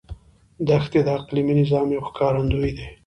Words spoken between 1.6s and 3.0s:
نظام یو ښکارندوی دی.